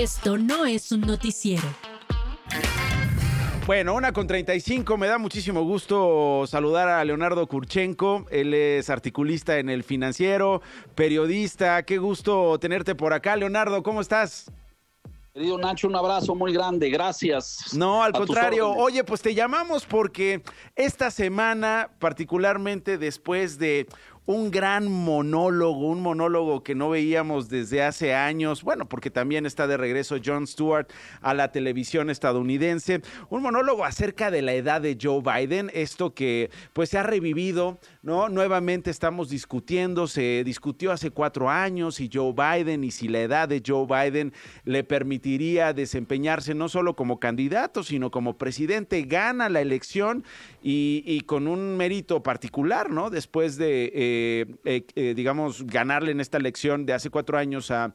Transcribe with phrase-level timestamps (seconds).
[0.00, 1.68] Esto no es un noticiero.
[3.66, 4.96] Bueno, una con 35.
[4.96, 8.24] Me da muchísimo gusto saludar a Leonardo Kurchenko.
[8.30, 10.62] Él es articulista en el financiero,
[10.94, 11.82] periodista.
[11.82, 13.36] Qué gusto tenerte por acá.
[13.36, 14.50] Leonardo, ¿cómo estás?
[15.34, 17.74] Querido Nacho, un abrazo muy grande, gracias.
[17.74, 18.70] No, al contrario.
[18.70, 20.42] Oye, pues te llamamos porque
[20.76, 23.86] esta semana, particularmente después de
[24.30, 29.66] un gran monólogo, un monólogo que no veíamos desde hace años, bueno, porque también está
[29.66, 30.86] de regreso Jon Stewart
[31.20, 36.48] a la televisión estadounidense, un monólogo acerca de la edad de Joe Biden, esto que
[36.72, 38.28] pues se ha revivido, ¿no?
[38.28, 43.48] Nuevamente estamos discutiendo, se discutió hace cuatro años si Joe Biden y si la edad
[43.48, 49.60] de Joe Biden le permitiría desempeñarse no solo como candidato, sino como presidente, gana la
[49.60, 50.24] elección
[50.62, 53.10] y, con un mérito particular, ¿no?
[53.10, 53.90] Después de...
[53.92, 54.19] Eh,
[54.94, 57.92] digamos, ganarle en esta elección de hace cuatro años a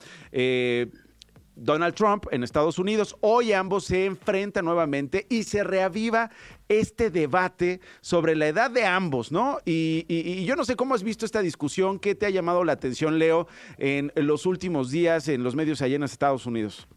[1.55, 3.15] Donald Trump en Estados Unidos.
[3.21, 6.29] Hoy ambos se enfrentan nuevamente y se reaviva
[6.67, 9.59] este debate sobre la edad de ambos, ¿no?
[9.65, 13.19] Y, yo no sé cómo has visto esta discusión, qué te ha llamado la atención,
[13.19, 16.87] Leo, en, los últimos días en los medios allá en Estados Unidos.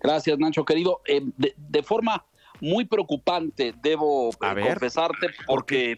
[0.00, 1.00] Gracias, Nacho, querido.
[1.06, 2.24] De, forma
[2.60, 5.96] muy preocupante, debo confesarte, porque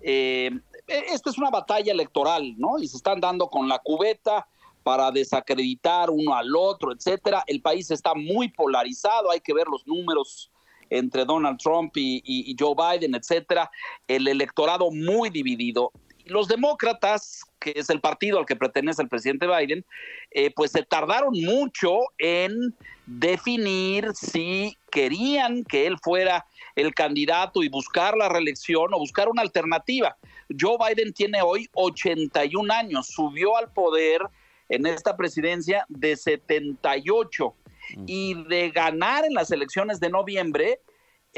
[0.00, 0.50] eh,
[0.88, 2.78] esta es una batalla electoral, ¿no?
[2.78, 4.46] Y se están dando con la cubeta
[4.82, 7.44] para desacreditar uno al otro, etcétera.
[7.46, 10.50] El país está muy polarizado, hay que ver los números
[10.90, 13.70] entre Donald Trump y, Joe Biden, etcétera.
[14.06, 15.92] El electorado muy dividido.
[16.28, 19.84] Los demócratas, que es el partido al que pertenece el presidente Biden,
[20.30, 22.74] eh, pues se tardaron mucho en
[23.06, 29.42] definir si querían que él fuera el candidato y buscar la reelección o buscar una
[29.42, 30.16] alternativa.
[30.58, 34.22] Joe Biden tiene hoy 81 años, subió al poder
[34.68, 37.54] en esta presidencia de 78
[37.96, 38.04] mm.
[38.06, 40.80] y de ganar en las elecciones de noviembre,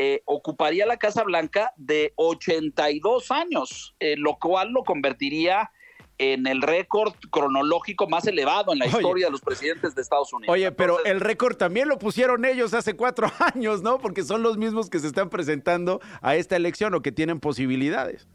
[0.03, 5.73] eh, ocuparía la Casa Blanca de 82 años, eh, lo cual lo convertiría
[6.17, 10.55] en el récord cronológico más elevado en la historia de los presidentes de Estados Unidos.
[10.55, 13.98] Oye, pero el récord también lo pusieron ellos hace cuatro años, ¿no?
[13.98, 18.27] Porque son los mismos que se están presentando a esta elección o que tienen posibilidades.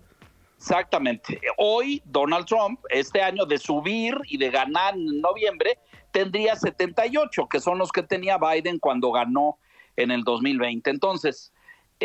[0.60, 1.42] Exactamente.
[1.58, 5.80] Hoy Donald Trump, este año de subir y de ganar en noviembre,
[6.12, 9.58] tendría 78, que son los que tenía Biden cuando ganó
[9.96, 10.90] en el 2020.
[10.90, 11.52] Entonces,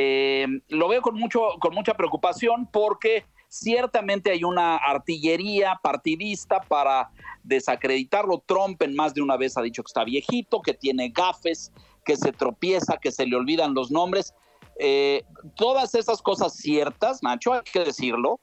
[0.02, 7.10] eh, lo veo con, mucho, con mucha preocupación porque ciertamente hay una artillería partidista para
[7.42, 8.42] desacreditarlo.
[8.46, 11.70] Trump en más de una vez ha dicho que está viejito, que tiene gafes,
[12.02, 14.34] que se tropieza, que se le olvidan los nombres.
[14.78, 15.24] Eh,
[15.54, 18.40] todas esas cosas ciertas, Nacho, hay que decirlo,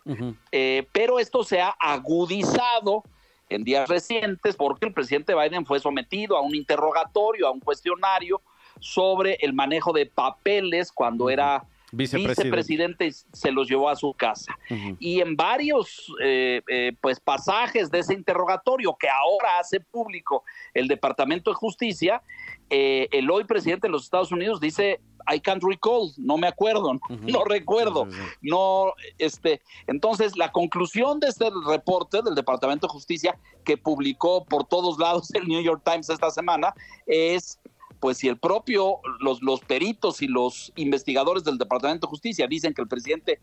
[0.51, 3.01] eh, pero esto se ha agudizado
[3.50, 8.44] en días recientes porque el presidente Biden fue sometido a un interrogatorio, a un cuestionario
[8.80, 13.08] sobre el manejo de papeles cuando era vicepresidente.
[13.08, 14.58] y se los llevó a su casa.
[15.00, 16.62] Y en varios eh,
[17.02, 20.44] pues pasajes de ese interrogatorio que ahora hace público
[20.74, 22.22] el Departamento de Justicia,
[22.70, 25.00] el hoy presidente de los Estados Unidos dice
[25.30, 28.08] I can't recall, no me acuerdo, no recuerdo,
[28.42, 34.66] no, este, entonces la conclusión de este reporte del Departamento de Justicia que publicó por
[34.66, 36.74] todos lados el New York Times esta semana
[37.06, 37.59] es
[38.00, 42.74] pues si el propio, los, los peritos y los investigadores del Departamento de Justicia dicen
[42.74, 43.40] que el presidente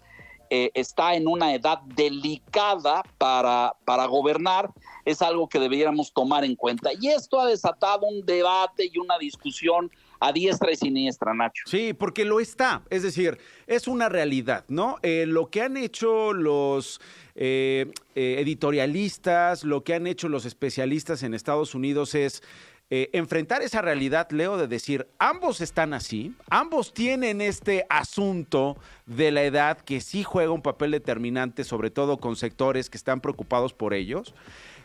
[0.50, 4.70] eh, está en una edad delicada para, para gobernar,
[5.04, 6.90] es algo que deberíamos tomar en cuenta.
[7.00, 11.64] Y esto ha desatado un debate y una discusión a diestra y siniestra, Nacho.
[11.66, 12.82] Sí, porque lo está.
[12.90, 14.98] Es decir, es una realidad, ¿no?
[15.02, 17.00] Eh, lo que han hecho los
[17.34, 22.42] eh, editorialistas, lo que han hecho los especialistas en Estados Unidos es
[22.90, 29.42] enfrentar esa realidad, Leo, de decir, ambos están así, ambos tienen este asunto de la
[29.42, 33.94] edad que sí juega un papel determinante, sobre todo con sectores que están preocupados por
[33.94, 34.34] ellos.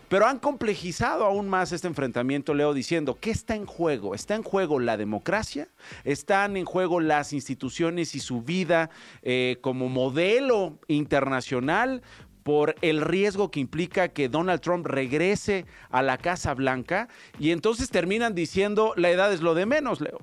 [0.09, 4.15] Pero han complejizado aún más este enfrentamiento, Leo, diciendo, ¿qué está en juego?
[4.15, 5.69] ¿Está en juego la democracia?
[6.03, 8.89] ¿Están en juego las instituciones y su vida
[9.21, 12.01] eh, como modelo internacional?
[12.49, 17.07] Por el riesgo que implica que Donald Trump regrese a la Casa Blanca
[17.37, 20.17] y entonces terminan diciendo la edad es lo de menos, Leo.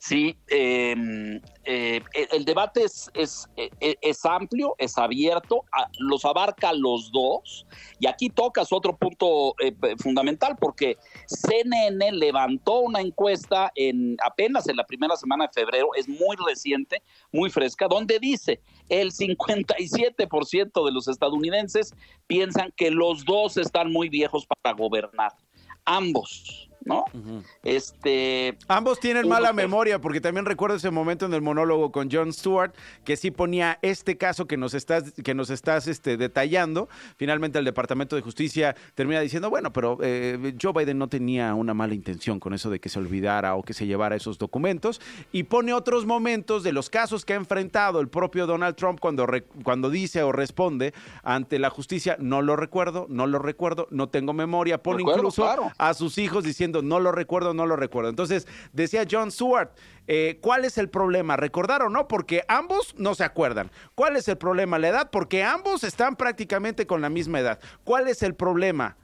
[0.00, 2.00] Sí, em, eh,
[2.32, 5.66] el debate es, es, e, e, es, amplio, es abierto,
[5.98, 7.66] los abarca los dos.
[7.98, 14.76] Y aquí tocas otro punto eh, fundamental, porque CNN levantó una encuesta en apenas en
[14.76, 20.92] la primera semana de febrero, es muy reciente, muy fresca, donde dice el 57% de
[20.92, 21.94] los estadounidenses
[22.26, 25.34] piensan que los dos están muy viejos para gobernar.
[25.84, 27.04] Ambos ¿no?
[27.62, 28.56] Este.
[28.68, 32.72] Ambos tienen mala memoria, porque también recuerdo ese momento en el monólogo con John Stewart,
[33.04, 36.88] que sí ponía este caso que nos estás, que nos estás este, detallando.
[37.16, 41.74] Finalmente el Departamento de Justicia termina diciendo, bueno, pero eh, Joe Biden no tenía una
[41.74, 45.00] mala intención con eso de que se olvidara o que se llevara esos documentos.
[45.32, 49.26] Y pone otros momentos de los casos que ha enfrentado el propio Donald Trump cuando,
[49.62, 54.32] cuando dice o responde ante la justicia, no lo recuerdo, no lo recuerdo, no tengo
[54.32, 54.82] memoria.
[54.82, 58.10] Pone incluso a sus hijos diciendo, no lo recuerdo, no lo recuerdo.
[58.10, 59.70] Entonces, decía John Stewart,
[60.06, 61.36] eh, ¿cuál es el problema?
[61.36, 62.08] ¿Recordar o no?
[62.08, 63.70] Porque ambos no se acuerdan.
[63.94, 64.78] ¿Cuál es el problema?
[64.78, 67.60] La edad, porque ambos están prácticamente con la misma edad.
[67.84, 68.96] ¿Cuál es el problema?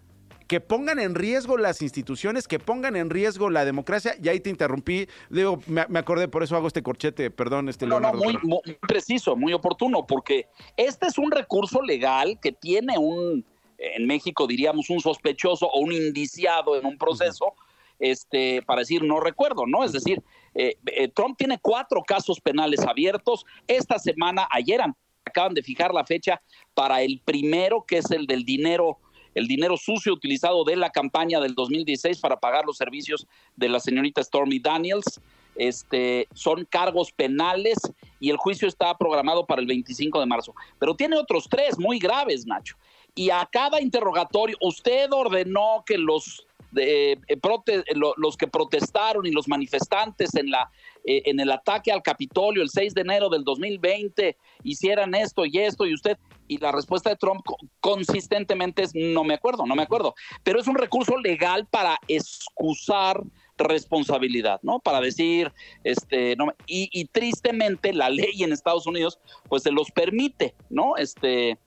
[0.46, 4.14] que pongan en riesgo las instituciones, que pongan en riesgo la democracia.
[4.22, 7.98] Y ahí te interrumpí, digo, me, acordé, por eso hago este corchete, perdón, este No,
[7.98, 10.46] no, muy, muy, preciso, muy oportuno, porque
[10.76, 13.44] este es un recurso legal que tiene un,
[13.78, 17.54] en México diríamos, un sospechoso o un indiciado en un proceso,
[17.98, 19.84] este, para decir no recuerdo, ¿no?
[19.84, 20.22] Es decir,
[20.54, 23.44] eh, eh, Trump tiene cuatro casos penales abiertos.
[23.66, 24.80] Esta semana, ayer
[25.24, 26.40] acaban de fijar la fecha
[26.74, 28.98] para el primero, que es el del dinero
[29.34, 33.80] el dinero sucio utilizado de la campaña del 2016 para pagar los servicios de la
[33.80, 35.20] señorita Stormy Daniels.
[35.56, 37.76] Este, son cargos penales
[38.18, 40.54] y el juicio está programado para el 25 de marzo.
[40.78, 42.76] Pero tiene otros tres muy graves, Nacho.
[43.16, 46.46] Y a cada interrogatorio, usted ordenó que los
[46.76, 47.16] eh,
[48.16, 50.70] los que protestaron y los manifestantes en, la,
[51.04, 55.58] eh, en el ataque al Capitolio el 6 de enero del 2020 hicieran esto y
[55.58, 56.18] esto y usted,
[56.48, 57.46] y la respuesta de Trump
[57.80, 63.22] consistentemente es no me acuerdo, no me acuerdo, pero es un recurso legal para excusar
[63.58, 64.80] responsabilidad, ¿no?
[64.80, 65.52] Para decir,
[65.82, 70.96] este, no, y, y, tristemente la ley en Estados Unidos, pues se los permite, ¿no?
[70.98, 71.58] Este,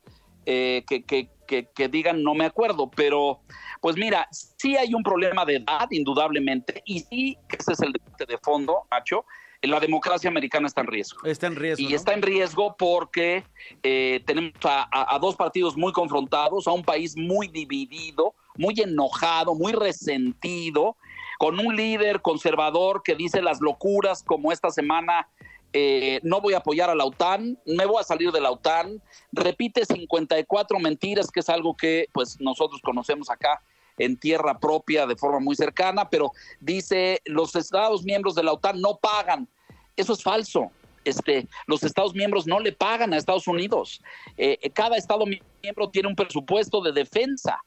[0.45, 3.41] eh, que, que, que, digan no me acuerdo, pero
[3.81, 8.25] pues mira, sí hay un problema de edad, indudablemente, y sí, ese es el debate
[8.25, 9.25] de fondo, Nacho,
[9.61, 11.25] la democracia americana está en riesgo.
[11.25, 11.89] Está en riesgo.
[11.89, 13.43] Y está en riesgo porque
[13.83, 19.73] eh, tenemos a, dos partidos muy confrontados, a un país muy dividido, muy enojado, muy
[19.73, 20.95] resentido,
[21.39, 25.27] con un líder conservador que dice las locuras como esta semana
[25.73, 29.01] eh, no voy a apoyar a la OTAN, me voy a salir de la OTAN,
[29.31, 33.61] repite 54 mentiras, que es algo que pues nosotros conocemos acá
[33.97, 38.81] en tierra propia de forma muy cercana, pero dice los Estados miembros de la OTAN
[38.81, 39.47] no pagan.
[39.95, 40.71] Eso es falso.
[41.05, 44.01] Este, los Estados miembros no le pagan a Estados Unidos.
[44.37, 45.25] Eh, cada Estado
[45.61, 47.59] miembro tiene un presupuesto de defensa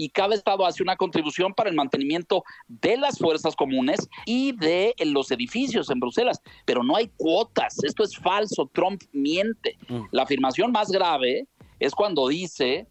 [0.00, 4.94] y cada estado hace una contribución para el mantenimiento de las fuerzas comunes y de
[5.04, 6.40] los edificios en Bruselas.
[6.64, 9.76] Pero no hay cuotas, esto es falso, Trump miente.
[9.88, 10.04] Mm.
[10.10, 11.46] La afirmación más grave
[11.78, 12.86] es cuando dice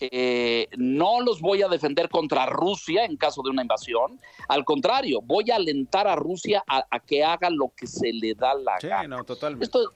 [0.00, 4.20] eh, no los voy a defender contra Rusia en caso de una invasión.
[4.48, 8.54] Al contrario, voy a alentar a Rusia a, que haga lo que se le da
[8.54, 9.66] la sí, No, totalmente.
[9.66, 9.92] Esto,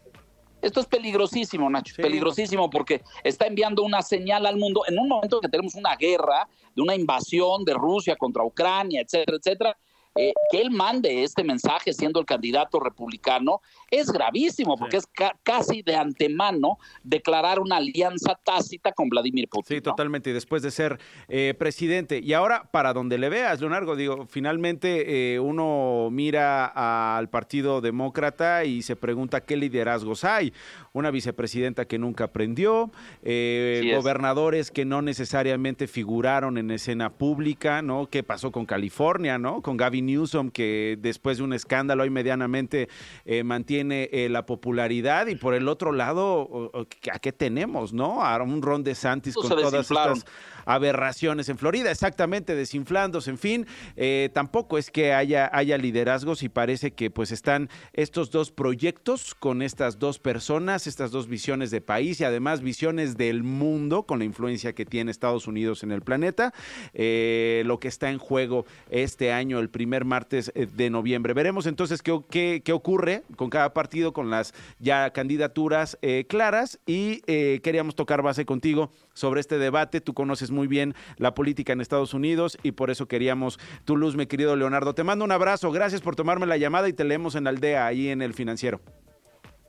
[0.65, 5.41] esto es peligrosísimo, Nacho, peligrosísimo porque está enviando una señal al mundo en un momento
[5.41, 9.77] que tenemos una guerra, de una invasión de Rusia contra Ucrania, etcétera, etcétera.
[10.17, 13.61] Eh, que él mande este mensaje siendo el candidato republicano
[13.95, 15.09] es gravísimo, porque es
[15.43, 19.77] casi de antemano declarar una alianza tácita con Vladimir Putin.
[19.77, 20.99] Sí, totalmente, y después de ser
[21.29, 22.19] eh, presidente.
[22.19, 26.67] Y ahora, para donde le veas, Leonardo, digo, finalmente eh, uno mira
[27.17, 30.53] al Partido Demócrata y se pregunta qué liderazgos hay.
[30.93, 32.93] Una vicepresidenta que nunca aprendió,
[33.23, 38.07] gobernadores que no necesariamente figuraron en escena pública, ¿no?
[38.07, 39.63] ¿Qué pasó con California, ¿no?
[39.63, 42.89] Con Gavin Newsom, que después de un escándalo hoy medianamente
[43.25, 43.43] eh,
[43.85, 45.27] mantiene eh, la popularidad.
[45.27, 46.71] Y por el otro lado,
[47.13, 48.23] ¿a qué tenemos, no?
[48.23, 50.25] A un Ron DeSantis con todas estas
[50.65, 53.67] aberraciones en Florida, exactamente, desinflándose, en fin.
[53.97, 59.63] Eh, tampoco es que haya, liderazgos y parece que pues están estos dos proyectos con
[59.63, 64.25] estas dos personas, estas dos visiones de país y además visiones del mundo con la
[64.25, 66.53] influencia que tiene Estados Unidos en el planeta.
[66.95, 71.35] lo que está en juego este año, el primer martes eh, de noviembre.
[71.35, 77.61] Veremos entonces qué, ocurre con cada partido, con las ya candidaturas eh, claras y eh,
[77.63, 80.01] queríamos tocar base contigo sobre este debate.
[80.01, 84.17] Tú conoces muy bien la política en Estados Unidos y por eso queríamos tu luz,
[84.17, 84.95] mi querido Leonardo.
[84.95, 87.87] Te mando un abrazo, gracias por tomarme la llamada y te leemos en la aldea,
[87.87, 88.81] ahí en el financiero.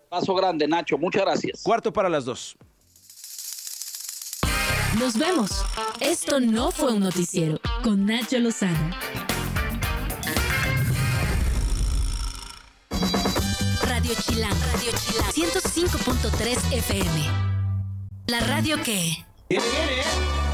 [0.09, 1.63] Paso grande, Nacho, muchas gracias.
[1.63, 2.57] Cuarto para las dos.
[4.99, 5.65] Nos vemos.
[5.99, 8.95] Esto no fue un noticiero con Nacho Lozano.
[13.81, 14.53] Radio Chilán.
[14.71, 15.31] Radio Chilán.
[15.31, 17.45] 105.3 FM.
[18.27, 19.25] La radio que...
[19.47, 20.44] Ele, ele, ele.